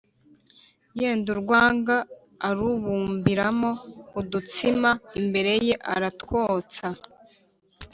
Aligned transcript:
yenda 0.99 1.27
urwanga 1.35 1.95
arubumbiramo 2.47 3.71
udutsima 4.19 4.89
imbere 5.19 5.51
ye, 5.67 5.75
aratwotsa. 5.93 6.87